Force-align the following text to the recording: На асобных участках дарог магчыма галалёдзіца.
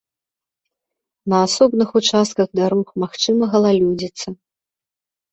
На 1.33 1.37
асобных 1.47 1.89
участках 1.99 2.47
дарог 2.59 2.87
магчыма 3.03 3.43
галалёдзіца. 3.57 4.27